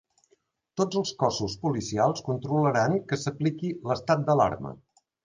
[0.79, 4.73] Tots els cossos policials controlaran que s'apliqui l'estat d'alarma